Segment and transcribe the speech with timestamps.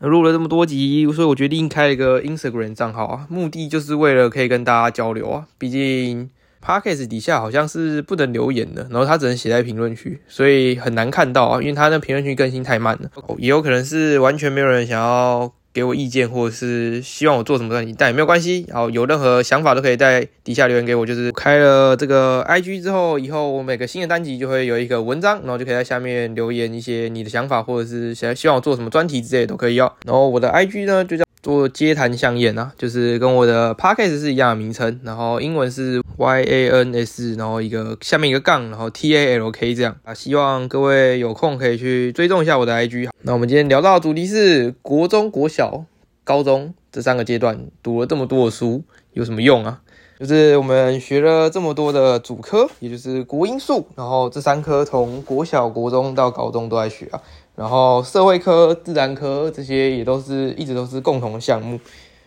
[0.00, 5.46] 录了这么多集，所以我决定开一个 Instagram 账号啊，目的就是为了可以跟大家交流啊。
[5.58, 6.30] 毕竟
[6.64, 13.10] Podcast 底下好像是不能留言的，然后它只能写在评论区，所以很难看到啊，因为它那评论区更新太慢了。
[13.38, 15.52] 也有可能是完全没有人想要。
[15.72, 18.64] 给我意见，或者是希望我做什么专题，但也没有关系。
[18.68, 21.06] 然后有任何想法都可以在底下留言给我。
[21.06, 29.92] 就是开了这个 IG 之后，以后我每个新的单集就会有一个文章，然后就可以在下面留言一些你的想法，或者是想希望我做什么专题之类的都可以哦。
[30.04, 31.27] 然后我的 IG 呢就叫。
[31.42, 40.12] 做街谈香艳啊，就是跟我的 podcast 是一样的名称，然后英文是 Y A N S，然后一个下面一个杠，然后 T A L K 这样啊。
[40.12, 43.08] 希望各位有空可以去追踪一下我的 IG。
[43.22, 45.84] 那我们今天聊到的主题是国中国小、
[46.24, 48.82] 高中这三个阶段读了这么多的书
[49.12, 49.80] 有什么用啊？
[50.18, 57.22] 就是我们学了这么多的主科，也就是国英数，然后这三科从国小、国中到高中都在学啊。
[57.58, 61.80] 然后社会科、自然科这些也都是一直都是共同的项目。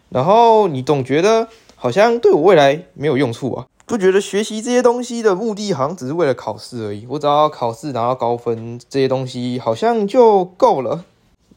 [0.09, 3.65] 然后你总觉得好像对我未来没有用处啊？
[3.85, 7.05] 不觉得学习这些东西的目的好像只是为了考试而已？
[7.07, 11.05] 我只要考试拿到高分，这些东西好像就够了。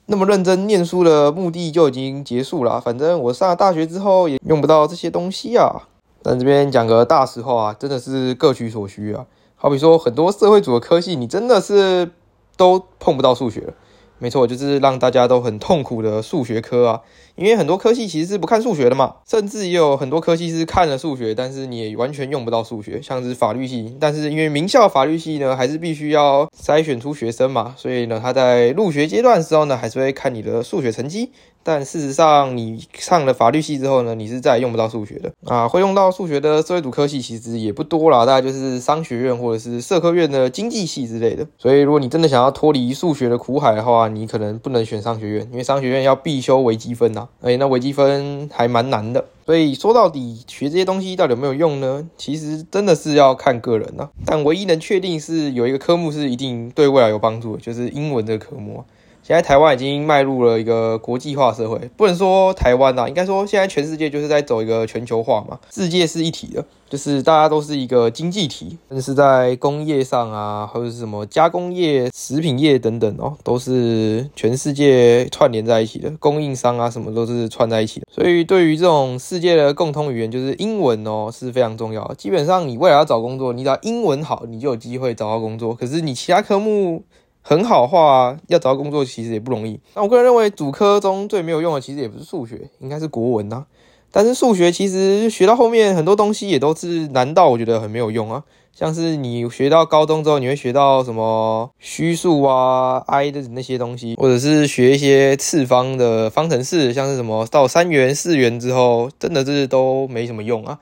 [0.07, 2.81] 那么认真念书的目的就已经结束了。
[2.81, 5.89] 反正我上了大学之后也用不到这些东西啊。
[6.23, 9.27] 但这边讲个大实话啊，真的是各取所需啊。
[9.57, 12.13] 好比说很多社会组的科系，你真的是。
[12.57, 13.75] 都碰不到数学了，
[14.19, 17.01] 没错，就是让大家都很痛苦的数学科啊。
[17.37, 23.97] 因为很多科系其实是不看数学的嘛，甚至也有很多科系是看了数学，但是你也完全用不到数学，像是法律系。
[23.99, 31.33] 但是因为名校法律系呢，还是必须要筛选出学生嘛，所以呢，他在入学阶段的时候呢，还是会看你的数学成绩。
[31.67, 35.67] 但事实上，你上了法律系之后呢，你是再也用不到数学的啊。
[35.67, 41.47] 会用到数学的社会主科系其实也不多啦，大概就是商学院或者是社科院的经济系之类的。
[41.57, 47.27] 所以如果你真的想要脱离数学的苦海的话，你可能不能选商学院，因为商学院要必修微积分呐。
[47.41, 52.07] 哎，那微积分还蛮难的，所以说到底学这些东西到底有没有用呢？
[52.19, 54.11] 其实真的是要看个人呐。
[54.27, 58.85] 但唯一能确定是有一个科目是一定对未来有帮助的，就是英文这个科目。
[59.27, 65.59] 现在台湾已经迈入了一个国际化社会，不能说台湾呐，应该说现在全世界就是在走一个全球化嘛。
[65.71, 78.07] 世界是一体的，就是大家都是一个经济体，但是在工业上啊，或者是什么加工业、食品业等等哦，都是全世界串联在一起的，供应商啊什么都是串在一起的。
[78.11, 82.13] 所以对于这种世界的共通语言，就是英文哦，是非常重要。
[82.19, 85.75] 基本上你未来要找工作，你只要英文好，你就有机会找到工作。
[85.75, 87.03] 可是你其他科目，
[87.47, 89.79] 很好话，要找到工作其实也不容易。
[89.95, 93.67] 那我个人认为，主科中最没有用的其实也不是数学，应该是国文呐。
[94.11, 98.45] 但是数学其实学到后面很多东西也都是难到我觉得很没有用啊。
[98.73, 110.79] 像是你学到高中之后，你会学到什么虚数啊、i 的那些东西，或者是学一些次方的方程式，像是什么到三元、四元之后，真的是都没什么用啊。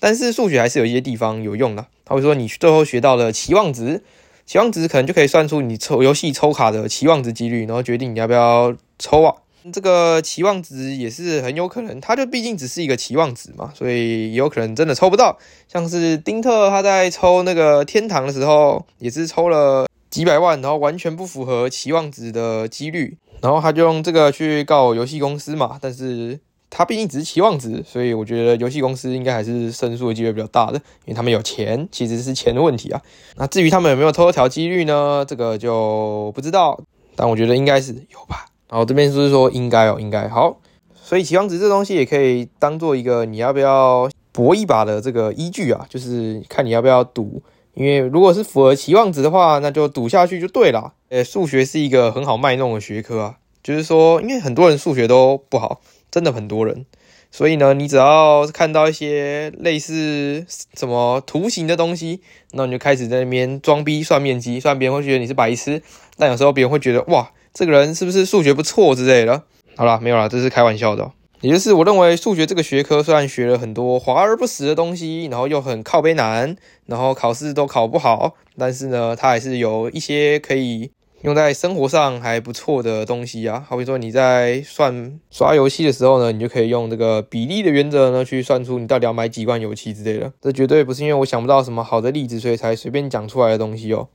[0.00, 4.02] 但是数学还是有一些地方有用的，他会说你最后学到了期望值。
[4.46, 9.34] 期望值可能就可以算出你抽游戏抽卡的期望值几率，然后决定你要不要抽啊。
[9.72, 15.36] 这个期望值也是很有可能，它就毕竟只是一个期望值嘛，所以有可能真的抽不到。
[15.66, 26.38] 像是丁特他在抽那个天堂的时候，也是抽了几百万，然后完全不符合期望值的几率，然后他就用这个去告游戏公司嘛，但是。
[26.68, 33.00] 它毕竟只是期望值，所以我觉得游戏公司应该还是胜诉的机会比较大的，因为他们有钱，其实是钱的问题啊。
[33.36, 35.24] 那至于他们有没有偷偷调几率呢？
[35.26, 36.78] 这个就不知道，
[37.14, 38.46] 但我觉得应该是有吧。
[38.68, 40.58] 然后这边就是说应该哦，应该好。
[40.94, 47.40] 所以期望值这东西也可以当做一个你要不要搏一把的这个依据啊，就是看你要不要赌。
[47.74, 50.94] 因为如果是符合期望值的话，那就赌下去就对了。
[51.10, 55.80] 呃，数学是一个很好卖弄的学科啊，就是说，因为很多人数学都不好。
[56.16, 56.86] 真的很多人，
[57.30, 62.22] 所以呢，你只要看到一些类似什么图形的东西，
[62.52, 65.82] 那你就开始在那边装逼算面积，虽然别人会觉得你是白痴，
[66.16, 69.42] 但有时候别人会觉得哇，这个人是不是数学不错之类的。
[69.76, 71.12] 好了，没有了，这是开玩笑的。
[71.42, 80.92] 也就是我认为数学这个学科虽然学了很多华而不实的东西，然后又很靠背难，然后考试都考不好，但是呢，它还是有一些可以。
[81.26, 90.32] 用在生活上还不错的东西啊，好比说你在算刷油漆的时候呢，你就可以用这个比例的原则呢，去算出你到底要买几罐油漆之类的。
[90.40, 94.06] 这绝对不是因为我想不到什么好的例子，所以才随便讲出来的东西哦。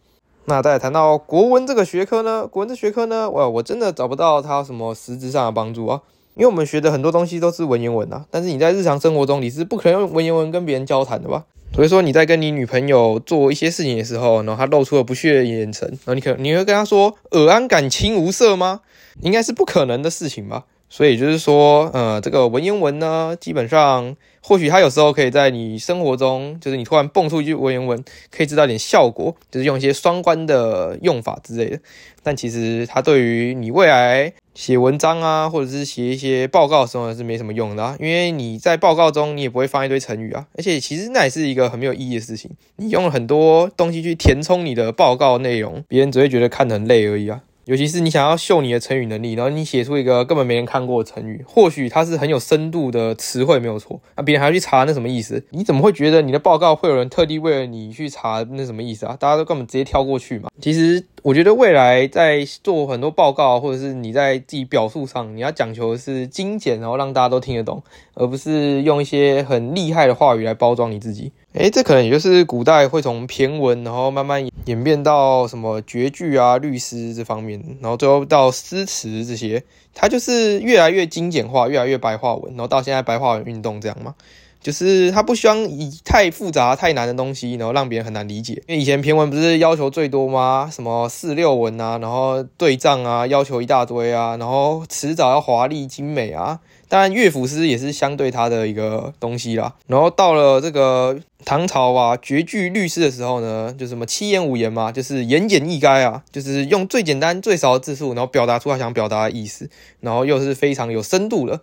[0.46, 6.04] 那再谈到国文这个学科呢，国文这学科呢，哇，我真的找不到它什么实质上的帮助啊。
[6.36, 11.44] 因为我们学的很多东西都是文言文啊，但是你在日常生活中你是不可能用文言文跟别人交谈的吧？
[11.73, 18.81] 所以说你在跟你女朋友做一些事情的时候，然后她露出了不屑的眼神，然后你可你会跟她说“尔安感情无色”吗？
[19.21, 20.65] 应该是不可能的事情吧。
[20.93, 31.79] 所以就是说，呃，这个文言文呢，基本上或许它有时候可以在你生活中，就是你突然蹦出一句文言文，可以知道点效果，就是用一些双关的用法之类的。
[32.21, 42.51] 但其实它对于你未来写文章啊，或者是写一些报告的时候是没什么用的啊，因为你在报告中你也不会放一堆成语啊，而且其实那也是一个很没有意义的事情。
[42.75, 47.39] 你用了很多东西去填充你的报告内容，别人只会觉得看得很累而已啊。
[47.66, 54.02] 尤其是你想要秀你的成语能力，然后你写出一个根本没人看过的成语，或许它是很有深度的词汇，没有错。
[54.18, 55.44] 那别人还要去查那什么意思？
[55.52, 59.16] 你怎么会觉得你的报告会有人特地为了你去查那什么意思啊？
[59.19, 60.50] 大家都根本直接跳过去嘛。
[60.60, 67.83] 其实我觉得未来在做很多报告，或者是你在自己表述上，你要讲求的是精简，然后让大家都听得懂，
[68.15, 71.31] 而不是用一些很厉害的话语来包装你自己。
[71.53, 79.63] 诶，这可能也就是古代会从骈文，然后慢慢演变到什么绝句啊、律诗这方面，然后最后到诗词这些，
[79.94, 84.15] 它就是越来越精简化、越来越白话文，然后到现在白话文运动这样嘛，
[84.62, 88.54] 就是他不希望以太复杂、太难的东西，然后让别人很难理解。
[88.68, 90.69] 因为以前骈文不是要求最多吗？
[90.72, 96.60] 什么四六文啊，然后对仗啊，要求一大堆啊，然后迟早要华丽精美啊。
[96.88, 99.75] 当然，乐府诗也是相对它的一个东西啦。
[99.88, 109.69] 然后到了这个唐朝啊，绝句律诗的时候呢，就什么七言五言嘛，就是言简意赅啊，就是用最简单、最少的字数，然后表达出他想表达的意思，
[110.02, 111.62] 然后又是非常有深度的。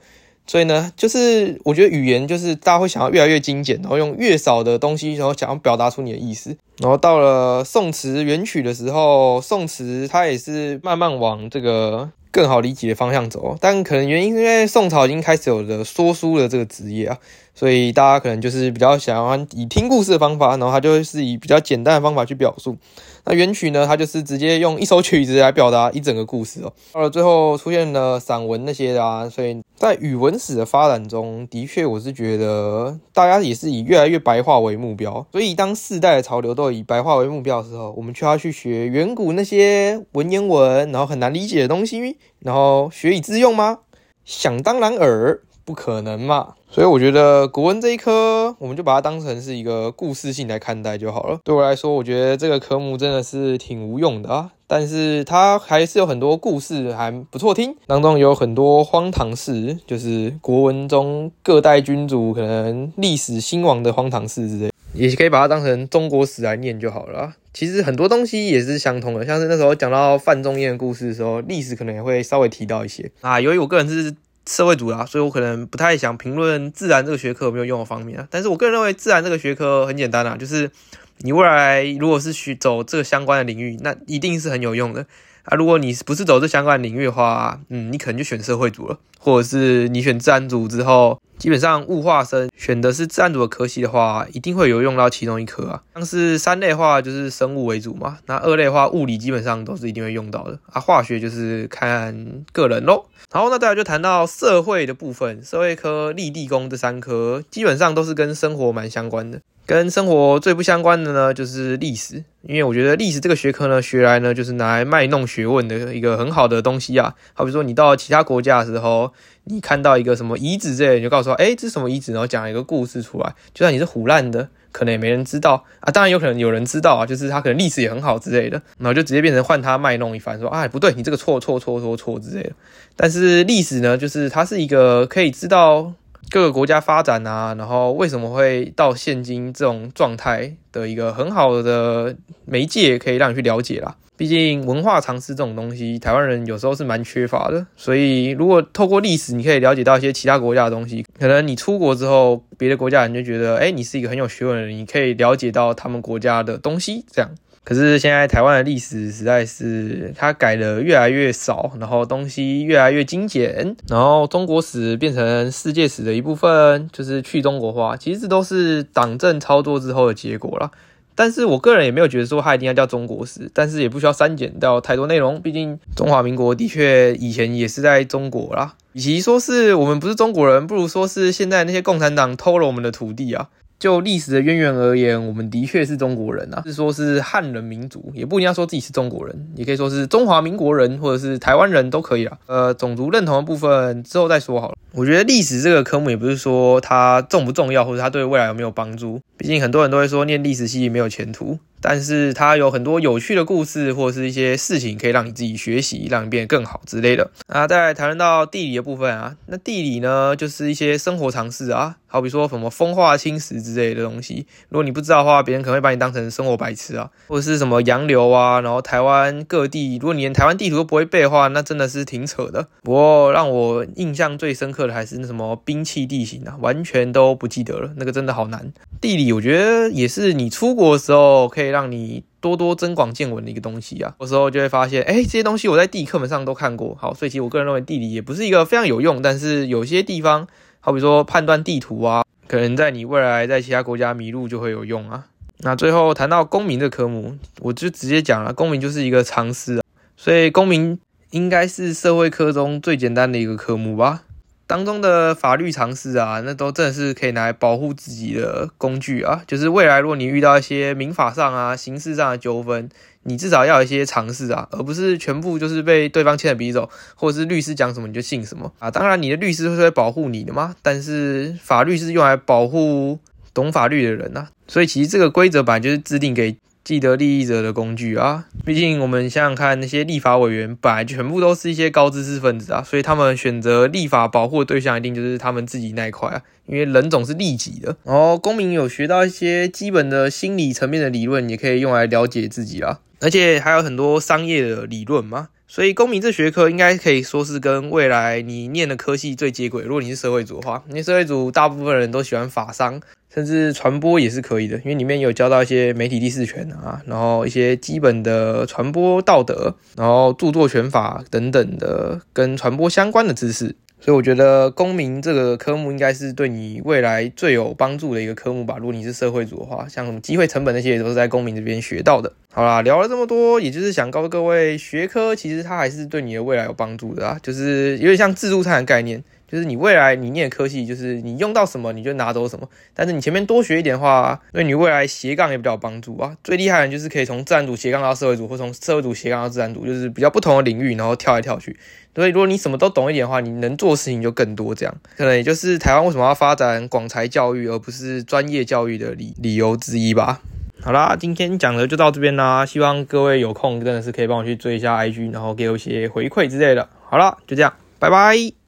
[0.49, 6.57] 所以呢，就是我觉得语言就是大家会想要越来越精简，然后用越少的东西，然后想要表达出你的意思。
[6.79, 12.11] 然后到了宋词元曲的时候，宋词它也是慢慢往这个。
[12.31, 17.19] 更好理解的方向走，但可能原因是因为宋朝已经开始有了说书的这个职业啊，
[17.59, 22.77] 所以大家可能就是比较想要以听故事的方法，然后他就是以比较简单的方法去表述。
[23.25, 26.73] 那原曲呢，它就是直接用一首曲子来表达一整个故事哦。
[26.93, 35.27] 到了最后出现了散文那些啊，所以在语文史的发展中，的确我是觉得大家也是以越来越白话为目标。
[35.33, 43.81] 所以当世代的潮流都以白话为目标的时候，我们就要去学远古那些文言文，然后很难理解的东西，然后学以致用吗？
[44.25, 45.41] 想当然尔。
[45.69, 46.55] 不可能嘛？
[46.71, 51.39] 所以我觉得国文这一科，我们就把它当成是一个故事性来看待就好了。
[51.45, 67.35] 对我来说，我觉得这个科目真的是挺无用的啊，但是它还是有很多故事还不错听，当中有很多荒唐事，就是国文中各代君主可能历史兴亡的荒唐事之类，也可以把它当成中国史来念就好了。
[67.53, 73.39] 其实很多东西也是相通的，像是那时候讲到范仲淹的故事的时候，历史可能也会稍微提到一些啊。
[73.39, 74.15] 由于我个人是。
[74.49, 78.27] 社会组啦，所以我可能不太想评论自然这个学科有没有用的方面啊。
[78.31, 80.71] 但是我个人认为，自然这个学科很简单啊，就是
[81.19, 85.05] 你未来如果是去走这个相关的领域，那一定是很有用的
[85.49, 85.57] 啊。
[85.57, 91.19] 如果你不是走这相关领域的话，嗯，你可能就选社会组了，或者是你选自然组之后。
[91.39, 95.81] 基本上物化生选的是自然组的科系的话，一定会有用到其中一科啊。
[95.95, 100.81] 像是三类化就是生物为主嘛，那二类化物理基本上都是一定会用到的啊。
[100.81, 103.05] 化学就是看个人喽。
[103.33, 109.41] 然后呢，大家就谈到社会的部分，社会科、立地工这三科基本上都是跟生活蛮相关的。
[109.69, 117.15] 跟生活最不相关的呢，就是历史，因为我觉得历史这个学科呢，学来呢就是拿来卖弄学问的一个很好的东西啊。
[117.35, 119.13] 好比说，你到其他国家的时候，
[119.45, 125.93] 你看到一个什么遗址之类，你就告诉说，哎，这是什么遗址，然后讲一个故事出来，就算你是胡乱的，可能也没人知道啊。
[125.93, 132.53] 当然有可能有人知道啊，就是他可能历史也很好之类的，然后就直接变成换他卖弄一番，说，哎，不对，你这个错错错错错之类的。
[132.97, 135.93] 但是历史呢，就是它是一个可以知道。
[136.31, 143.97] 各个国家发展啊，然后为什么会到现今这种状态的一个很好的媒介，可以让你去了解啦。
[144.17, 147.65] 毕竟文化常识这种东西，台湾人有时候是蛮缺乏的。
[147.77, 157.31] 所以如果透过历史，你可以了解到一些其他国家的东西，可能你出国之后，别的国家人就觉得，哎，你是一个很有学问的人，你可以了解到他们国家的东西，这样。
[157.69, 170.71] 可是现在台湾的历史实在是它改的越来越少，然后东西越来越精简，然后中国史变成世界史的一部分，就是去中国化，其实都是党政操作之后的结果了。
[171.15, 178.77] 但是我个人也没有觉得说它一定要叫中国史，但是也不需要删减掉太多内容，毕竟中华民国的确以前也是在中国啦。
[178.95, 183.51] 与其说是我们不是中国人，不如说是现在那些共产党偷了我们的土地啊。
[183.79, 192.39] 就历史的渊源而言，我们的确是中国人啊，是说是汉人民族，也不一定要说自己是中国人，也可以说是中华民国人或者是台湾人都可以啊。
[192.47, 194.77] 呃，种族认同的部分之后再说好了。
[194.93, 199.21] 我觉得历史这个科目也不是说它重不重要，或者它对未来有没有帮助。
[199.37, 201.59] 毕竟很多人都会说念历史系没有前途。
[201.81, 207.31] 但是它有很多有趣的故事，或者是一些事情可以让你自己学习，让你变得更好之类的。
[207.47, 214.45] 那再谈论到地理的部分啊，那地理呢，就是一些生活常识啊，好比说什么风化侵蚀之类的东西。
[214.71, 222.67] 如果你不知道的话，别人可能会把你当成生活白痴啊，或者是什么洋流啊，然后台湾各地，如果你连台湾地图都不会背的话，那真的是挺扯的。
[222.83, 228.73] 不过让我印象最深刻还是那什么兵器地形啊，完全都不记得了，那个真的好难。
[229.01, 231.69] 地理我觉得也是你出国的时候可以。
[231.69, 236.97] 让你多多增广见闻的一个东西啊，有时候就会发现，哎，这些东西我在地理课本上都看过。
[236.99, 240.49] 好，所以其实我个人认为地理也不是一个非常有用，但是有些地方，
[240.81, 245.27] 好比说判断地图啊，可能在你未来在其他国家迷路就会有用啊。
[245.59, 249.83] 那最后谈到公民这科目，我就直接讲了，公民就是一个常识啊，
[250.17, 250.99] 所以公民
[251.33, 254.23] 应该是社会科中最简单的一个科目吧。
[254.69, 259.43] 当中的法律常识啊，那都真的是可以拿来保护自己的工具啊。
[259.47, 262.87] 就是未来如果你遇到一些民法上啊、刑事上的纠纷，
[263.23, 268.91] 你至少要有一些常识啊，而不是全部就是被对方牵着鼻子走，或者是律师讲什么你就信什么啊。
[268.91, 273.19] 当然，你的律师会保护你的嘛，但是法律是用来保护
[273.55, 274.49] 懂法律的人呐。
[274.67, 276.57] 所以其实这个规则本来就是制定给。
[276.89, 287.95] 既得利益者的工具啊，毕竟我们想想看，那些立法委员本来全部都是一些高知识分子啊，所以他们选择立法保护的对象一定就是他们自己那一块啊，因为人总是利己的。
[288.05, 299.83] 然后公民有学到一些基本的心理层面的理论，也可以用来了解自己啊，而且还有很多商业的理论嘛，所以公民这学科应该可以说是跟未来你念的科系最接轨。
[299.83, 302.99] 如果你是社会组的话，因为社会组大部分人都喜欢法商。
[303.33, 313.77] 甚至传播也是可以的，因为里面有教到一些媒体第四权啊，然后一些基本的传播道德，然后著作权法等等的跟传播相关的知识。
[314.01, 318.77] 所以我觉得公民这个科目应该是对你未来最有帮助的一个科目吧。
[318.79, 322.33] 如果你是社会组的话，像什么机会成本那些，也都是在公民这边学到的。
[322.53, 329.23] 好啦，聊了这么多，也就是想告诉各位，学科其实它还是对你的未来有帮助的啊，就是有点像自助餐的概念。
[329.51, 332.69] 就是你未来你念科系，就是你用到什么你就拿走什么。
[332.95, 336.37] 但是你前面多学一点的话，对你未来斜杠也比较有帮助啊。
[336.45, 341.79] 最厉害的就是可以从自然组斜杠到社会组，或从社会组斜杠到自然组，就是比较不同的领域，然后跳来跳去。
[342.15, 344.75] 所以如果你什么都懂一点的话，你能做事情就更多。
[344.75, 350.41] 这样可能也就是台湾为什么要发展广才教育，而不是专业教育的理理由之一吧。
[350.81, 352.67] 好啦，今天讲的就到这边啦。
[352.67, 356.89] 希望各位有空真的是可以帮我去追一下 IG，然后给我一些回馈之类的。
[357.05, 358.59] 好了，就这样，拜拜。